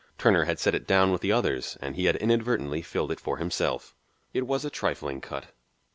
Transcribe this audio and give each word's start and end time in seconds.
Turner 0.17 0.45
had 0.45 0.57
set 0.57 0.73
it 0.73 0.87
down 0.87 1.11
with 1.11 1.21
the 1.21 1.31
others 1.31 1.77
and 1.79 1.95
he 1.95 2.05
had 2.05 2.15
inadvertently 2.15 2.81
filled 2.81 3.11
it 3.11 3.19
for 3.19 3.37
himself. 3.37 3.93
It 4.33 4.47
was 4.47 4.65
a 4.65 4.71
trifling 4.71 5.21
cut. 5.21 5.49